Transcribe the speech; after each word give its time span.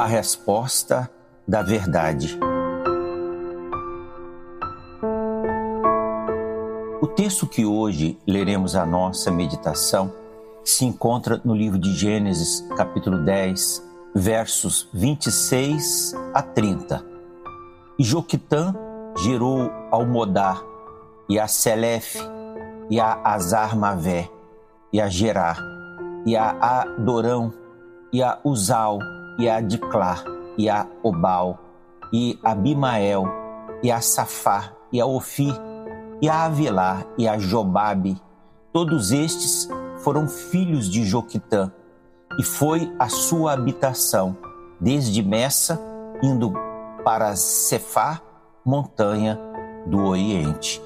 a 0.00 0.06
resposta 0.06 1.10
da 1.46 1.60
verdade. 1.62 2.38
O 7.02 7.06
texto 7.06 7.46
que 7.46 7.66
hoje 7.66 8.18
leremos 8.26 8.74
a 8.74 8.86
nossa 8.86 9.30
meditação 9.30 10.10
se 10.64 10.86
encontra 10.86 11.38
no 11.44 11.54
livro 11.54 11.78
de 11.78 11.92
Gênesis, 11.92 12.66
capítulo 12.78 13.18
10, 13.26 13.86
versos 14.14 14.88
26 14.94 16.14
a 16.32 16.40
30. 16.40 17.04
E 17.98 18.02
Joquitã 18.02 18.74
gerou 19.18 19.70
ao 19.90 20.06
Modar, 20.06 20.64
e 21.28 21.38
a 21.38 21.46
Selefe, 21.46 22.20
e 22.88 22.98
a 22.98 23.20
Azar 23.22 23.76
Mavé, 23.76 24.30
e 24.90 24.98
a 24.98 25.10
Gerar, 25.10 25.58
e 26.24 26.34
a 26.38 26.56
Adorão, 26.58 27.52
e 28.10 28.22
a 28.22 28.38
Uzal, 28.42 28.98
e 29.40 29.48
a 29.48 29.58
Diclar, 29.62 30.22
e 30.58 30.68
a 30.68 30.86
Obal, 31.02 31.58
e 32.12 32.38
a 32.44 32.54
Bimael, 32.54 33.24
e 33.82 33.90
a 33.90 33.98
Safá, 34.02 34.74
e 34.92 35.00
a 35.00 35.06
Ofi, 35.06 35.50
e 36.20 36.28
a 36.28 36.44
Avilar, 36.44 37.06
e 37.16 37.26
a 37.26 37.38
Jobabe. 37.38 38.20
Todos 38.70 39.10
estes 39.12 39.66
foram 40.00 40.28
filhos 40.28 40.90
de 40.90 41.04
Joquitã, 41.04 41.72
e 42.38 42.44
foi 42.44 42.94
a 42.98 43.08
sua 43.08 43.54
habitação, 43.54 44.36
desde 44.78 45.22
Messa, 45.22 45.80
indo 46.22 46.52
para 47.02 47.34
Cefá, 47.34 48.20
montanha 48.62 49.40
do 49.86 50.04
Oriente. 50.04 50.82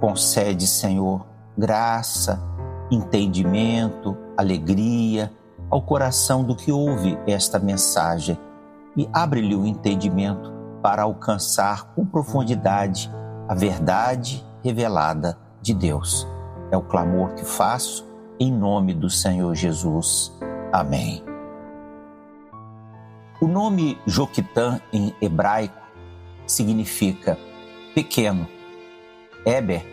Concede, 0.00 0.66
Senhor, 0.66 1.24
graça, 1.56 2.42
entendimento, 2.90 4.16
alegria 4.36 5.30
ao 5.70 5.82
coração 5.82 6.44
do 6.44 6.54
que 6.54 6.70
ouve 6.70 7.18
esta 7.26 7.58
mensagem 7.58 8.38
e 8.96 9.08
abre-lhe 9.12 9.54
o 9.54 9.66
entendimento 9.66 10.52
para 10.82 11.02
alcançar 11.02 11.92
com 11.94 12.04
profundidade 12.04 13.10
a 13.48 13.54
verdade 13.54 14.44
revelada 14.62 15.38
de 15.60 15.74
Deus. 15.74 16.26
É 16.70 16.76
o 16.76 16.82
clamor 16.82 17.34
que 17.34 17.44
faço 17.44 18.06
em 18.38 18.52
nome 18.52 18.94
do 18.94 19.08
Senhor 19.08 19.54
Jesus. 19.54 20.32
Amém. 20.72 21.22
O 23.40 23.46
nome 23.46 23.98
Joquitã 24.06 24.80
em 24.92 25.14
hebraico 25.20 25.80
significa 26.46 27.38
pequeno. 27.94 28.48
Eber 29.44 29.84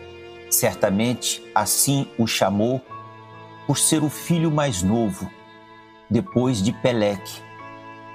certamente 0.50 1.42
assim 1.54 2.08
o 2.18 2.26
chamou 2.26 2.80
por 3.66 3.78
ser 3.78 4.02
o 4.02 4.10
filho 4.10 4.50
mais 4.50 4.82
novo, 4.82 5.30
depois 6.10 6.62
de 6.62 6.72
Peleque. 6.72 7.42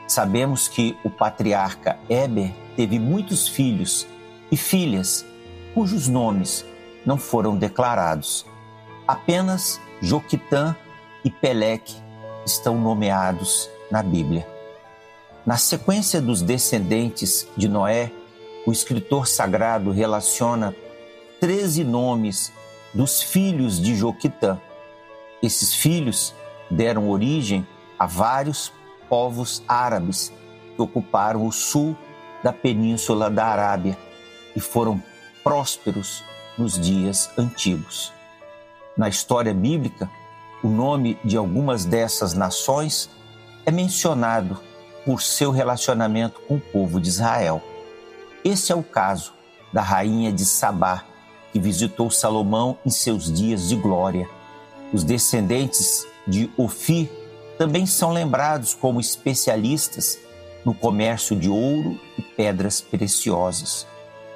Sabemos 0.08 0.68
que 0.68 0.98
o 1.04 1.10
patriarca 1.10 1.98
Eber 2.10 2.52
teve 2.76 3.00
muitos 3.00 3.48
filhos 3.48 4.08
e 4.52 4.58
filhas 4.58 5.26
cujos 5.74 6.08
nomes 6.08 6.66
não 7.06 7.18
foram 7.18 7.56
declarados. 7.56 8.46
Apenas 9.08 9.80
Joquitã 10.02 10.76
e 11.24 11.30
Peleque 11.30 11.96
estão 12.46 12.80
nomeados 12.80 13.70
na 13.92 14.02
Bíblia. 14.02 14.48
Na 15.46 15.58
sequência 15.58 16.22
dos 16.22 16.42
descendentes 16.42 17.48
de 17.58 17.68
Noé, 17.68 18.12
o 18.66 18.72
escritor 18.72 19.28
sagrado 19.28 19.92
relaciona 19.92 20.76
13 21.40 21.84
nomes 21.84 22.52
dos 22.94 23.22
filhos 23.22 23.82
de 23.82 23.96
Joquitã. 23.96 24.60
Esses 25.42 25.74
filhos 25.74 26.34
deram 26.70 27.10
origem 27.10 27.66
a 28.00 28.06
vários 28.06 28.72
povos 29.10 29.62
árabes 29.68 30.32
que 30.76 30.82
ocuparam 30.82 31.46
o 31.46 31.52
sul 31.52 31.98
da 32.42 32.54
península 32.54 33.30
da 33.30 33.46
Arábia 33.46 33.98
e 34.56 34.60
foram 34.62 35.04
prósperos 35.44 36.24
nos 36.58 36.80
dias 36.80 37.30
antigos. 37.38 38.14
Na 38.98 39.10
história 39.10 39.54
bíblica, 39.54 40.10
o 40.64 40.68
nome 40.70 41.18
de 41.24 41.36
algumas 41.38 41.86
dessas 41.86 42.34
nações 42.34 43.10
é 43.66 43.72
mencionado 43.72 44.60
por 45.06 45.22
seu 45.22 45.52
relacionamento 45.52 46.40
com 46.42 46.56
o 46.56 46.62
povo 46.62 47.00
de 47.00 47.10
Israel. 47.10 47.62
Esse 48.44 48.72
é 48.72 48.76
o 48.76 48.84
caso 48.84 49.34
da 49.72 49.82
rainha 49.82 50.32
de 50.32 50.46
Sabá, 50.46 51.04
que 51.52 51.60
visitou 51.60 52.12
Salomão 52.12 52.78
em 52.86 52.90
seus 52.90 53.32
dias 53.32 53.68
de 53.68 53.76
glória. 53.76 54.30
Os 54.94 55.04
descendentes 55.04 56.06
de 56.28 56.50
Ofir 56.58 57.10
também 57.60 57.86
são 57.86 58.14
lembrados 58.14 58.74
como 58.74 59.02
especialistas 59.02 60.18
no 60.64 60.74
comércio 60.74 61.36
de 61.36 61.50
ouro 61.50 62.00
e 62.18 62.22
pedras 62.22 62.80
preciosas. 62.80 63.86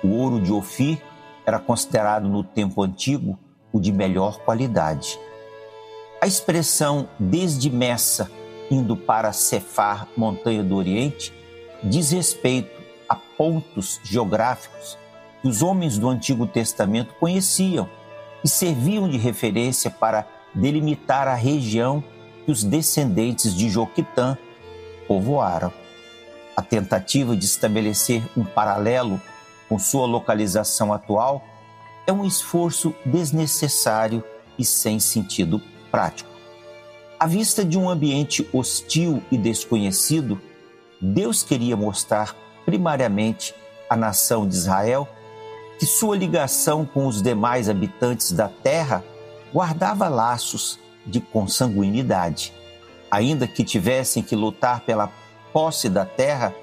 O 0.03 0.09
ouro 0.09 0.41
de 0.41 0.51
Ofir 0.51 1.01
era 1.45 1.57
considerado 1.57 2.28
no 2.28 2.44
tempo 2.44 2.83
antigo 2.83 3.39
o 3.72 3.79
de 3.79 3.94
melhor 3.94 4.39
qualidade. 4.39 5.17
A 6.22 6.28
expressão 6.28 7.07
desde 7.17 7.69
Messa 7.69 8.29
indo 8.69 8.97
para 8.97 9.31
Cefar, 9.31 10.06
montanha 10.17 10.62
do 10.62 10.75
Oriente, 10.75 11.33
diz 11.81 12.12
respeito 12.12 12.81
a 13.07 13.16
pontos 13.16 14.01
geográficos 14.03 14.97
que 15.41 15.47
os 15.47 15.62
homens 15.62 15.97
do 15.97 16.09
Antigo 16.09 16.45
Testamento 16.45 17.13
conheciam 17.22 17.89
e 18.44 18.50
serviam 18.50 19.07
de 19.07 19.17
referência 19.17 19.89
para 19.89 20.28
delimitar 20.53 21.25
a 21.25 21.35
região 21.35 22.03
que 22.46 22.52
os 22.52 22.64
descendentes 22.64 23.56
de 23.56 23.70
Joquitã 23.70 24.38
povoaram. 25.08 25.72
A 26.56 26.62
tentativa 26.62 27.36
de 27.36 27.46
estabelecer 27.46 28.24
um 28.38 28.44
paralelo 28.44 29.20
com 29.68 29.80
sua 29.80 30.06
localização 30.06 30.94
atual 30.94 31.44
é 32.06 32.12
um 32.12 32.26
esforço 32.26 32.94
desnecessário 33.06 34.24
e 34.58 34.64
sem 34.64 35.00
sentido 35.00 35.62
prático. 35.90 36.30
À 37.20 37.26
vista 37.26 37.64
de 37.64 37.78
um 37.78 37.90
ambiente 37.90 38.48
hostil 38.52 39.24
e 39.31 39.38
desconhecido, 39.38 40.40
Deus 41.02 41.42
queria 41.42 41.75
mostrar 41.75 42.36
primariamente 42.66 43.56
à 43.90 43.96
nação 43.96 44.48
de 44.48 44.56
Israel 44.56 45.08
que 45.80 45.86
sua 45.86 46.16
ligação 46.16 46.86
com 46.86 47.08
os 47.08 47.22
demais 47.22 47.70
habitantes 47.70 48.31
da 48.31 48.48
terra 48.48 49.04
guardava 49.54 50.08
laços 50.08 50.80
de 51.06 51.19
consanguinidade. 51.19 52.53
Ainda 53.09 53.47
que 53.47 53.64
tivessem 53.64 54.24
que 54.24 54.36
lutar 54.36 54.81
pela 54.81 55.12
posse 55.52 55.90
da 55.90 56.06
terra 56.06 56.53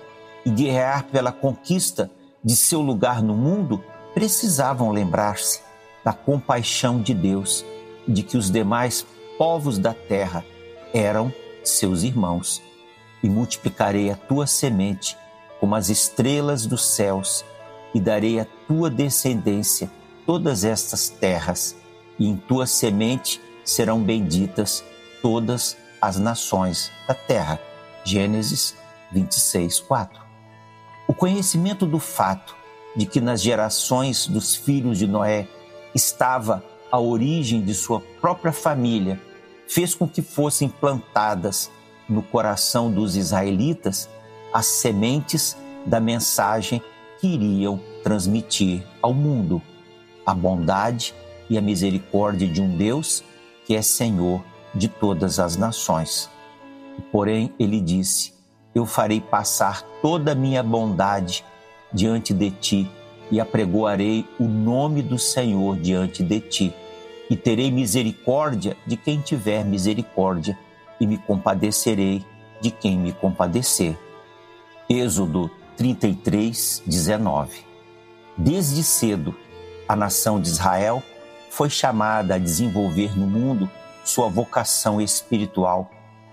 e 0.44 0.50
guerrear 0.50 1.04
pela 1.04 1.30
conquista 1.30 2.10
de 2.42 2.56
seu 2.56 2.80
lugar 2.80 3.22
no 3.22 3.34
mundo, 3.34 3.82
precisavam 4.14 4.90
lembrar-se 4.90 5.60
da 6.04 6.12
compaixão 6.12 7.00
de 7.00 7.14
Deus, 7.14 7.64
de 8.08 8.22
que 8.22 8.36
os 8.36 8.50
demais 8.50 9.06
povos 9.38 9.78
da 9.78 9.94
terra 9.94 10.44
eram 10.92 11.32
seus 11.62 12.02
irmãos. 12.02 12.62
E 13.22 13.28
multiplicarei 13.28 14.10
a 14.10 14.16
tua 14.16 14.46
semente 14.46 15.16
como 15.60 15.74
as 15.74 15.90
estrelas 15.90 16.64
dos 16.64 16.86
céus 16.86 17.44
e 17.94 18.00
darei 18.00 18.40
à 18.40 18.46
tua 18.66 18.88
descendência 18.88 19.90
todas 20.24 20.64
estas 20.64 21.08
terras, 21.08 21.76
e 22.18 22.26
em 22.26 22.36
tua 22.36 22.66
semente 22.66 23.40
serão 23.70 24.02
benditas 24.02 24.84
todas 25.22 25.76
as 26.00 26.18
nações 26.18 26.90
da 27.06 27.14
terra. 27.14 27.60
Gênesis 28.04 28.74
26, 29.12 29.80
4. 29.80 30.20
O 31.06 31.14
conhecimento 31.14 31.86
do 31.86 31.98
fato 31.98 32.56
de 32.96 33.06
que 33.06 33.20
nas 33.20 33.40
gerações 33.40 34.26
dos 34.26 34.56
filhos 34.56 34.98
de 34.98 35.06
Noé 35.06 35.46
estava 35.94 36.64
a 36.90 36.98
origem 36.98 37.62
de 37.62 37.72
sua 37.74 38.00
própria 38.20 38.52
família, 38.52 39.20
fez 39.68 39.94
com 39.94 40.08
que 40.08 40.22
fossem 40.22 40.68
plantadas 40.68 41.70
no 42.08 42.22
coração 42.22 42.90
dos 42.90 43.16
israelitas 43.16 44.08
as 44.52 44.66
sementes 44.66 45.56
da 45.86 46.00
mensagem 46.00 46.82
que 47.20 47.28
iriam 47.28 47.80
transmitir 48.02 48.82
ao 49.00 49.14
mundo 49.14 49.62
a 50.26 50.34
bondade 50.34 51.14
e 51.48 51.56
a 51.56 51.60
misericórdia 51.60 52.48
de 52.48 52.60
um 52.60 52.76
Deus 52.76 53.22
que 53.70 53.76
é 53.76 53.82
Senhor 53.82 54.42
de 54.74 54.88
todas 54.88 55.38
as 55.38 55.56
nações. 55.56 56.28
Porém, 57.12 57.54
ele 57.56 57.80
disse: 57.80 58.34
Eu 58.74 58.84
farei 58.84 59.20
passar 59.20 59.82
toda 60.02 60.32
a 60.32 60.34
minha 60.34 60.60
bondade 60.60 61.44
diante 61.92 62.34
de 62.34 62.50
ti 62.50 62.90
e 63.30 63.38
apregoarei 63.38 64.26
o 64.40 64.42
nome 64.42 65.02
do 65.02 65.16
Senhor 65.20 65.76
diante 65.76 66.20
de 66.20 66.40
ti. 66.40 66.74
E 67.30 67.36
terei 67.36 67.70
misericórdia 67.70 68.76
de 68.84 68.96
quem 68.96 69.20
tiver 69.20 69.64
misericórdia, 69.64 70.58
e 71.00 71.06
me 71.06 71.16
compadecerei 71.16 72.26
de 72.60 72.72
quem 72.72 72.98
me 72.98 73.12
compadecer. 73.12 73.96
Êxodo 74.88 75.48
33, 75.76 76.82
19. 76.84 77.64
Desde 78.36 78.82
cedo, 78.82 79.32
a 79.86 79.94
nação 79.94 80.40
de 80.40 80.48
Israel 80.48 81.00
foi 81.50 81.68
chamada 81.68 82.36
a 82.36 82.38
desenvolver 82.38 83.18
no 83.18 83.26
mundo 83.26 83.68
sua 84.04 84.28
vocação 84.28 85.00
espiritual, 85.00 85.90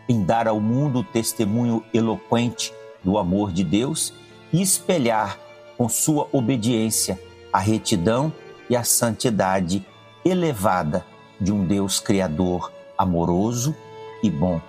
em 0.07 0.23
dar 0.23 0.47
ao 0.47 0.61
mundo 0.61 0.99
o 0.99 1.03
testemunho 1.03 1.83
eloquente 1.93 2.73
do 3.03 3.17
amor 3.17 3.51
de 3.51 3.63
Deus 3.63 4.13
e 4.53 4.61
espelhar 4.61 5.37
com 5.77 5.89
sua 5.89 6.29
obediência 6.31 7.19
a 7.51 7.59
retidão 7.59 8.31
e 8.69 8.75
a 8.75 8.83
santidade 8.83 9.85
elevada 10.23 11.05
de 11.41 11.51
um 11.51 11.65
Deus 11.65 11.99
Criador 11.99 12.71
amoroso 12.97 13.75
e 14.21 14.29
bom. 14.29 14.61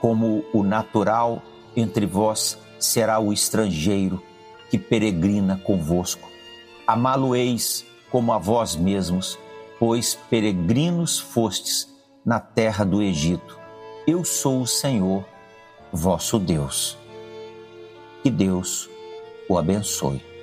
Como 0.00 0.44
o 0.52 0.62
natural 0.62 1.42
entre 1.74 2.06
vós 2.06 2.58
será 2.78 3.18
o 3.18 3.32
estrangeiro 3.32 4.22
que 4.70 4.78
peregrina 4.78 5.60
convosco. 5.64 6.28
Amá-lo-eis 6.86 7.84
como 8.10 8.32
a 8.32 8.38
vós 8.38 8.76
mesmos, 8.76 9.38
pois 9.78 10.14
peregrinos 10.30 11.18
fostes 11.18 11.88
na 12.24 12.40
terra 12.40 12.84
do 12.84 13.02
Egito. 13.02 13.58
Eu 14.06 14.24
sou 14.24 14.62
o 14.62 14.66
Senhor, 14.66 15.24
vosso 15.92 16.38
Deus. 16.38 16.96
Que 18.22 18.30
Deus 18.30 18.88
o 19.48 19.58
abençoe. 19.58 20.35